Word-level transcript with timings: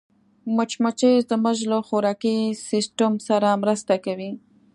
مچمچۍ 0.55 1.13
زموږ 1.29 1.59
له 1.71 1.77
خوراکي 1.87 2.35
سیسټم 2.69 3.13
سره 3.27 3.47
مرسته 3.61 3.93
کوي 4.05 4.31